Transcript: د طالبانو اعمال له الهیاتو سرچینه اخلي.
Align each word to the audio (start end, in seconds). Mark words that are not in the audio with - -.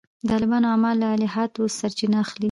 د 0.23 0.25
طالبانو 0.31 0.65
اعمال 0.73 0.95
له 1.01 1.07
الهیاتو 1.15 1.61
سرچینه 1.77 2.17
اخلي. 2.23 2.39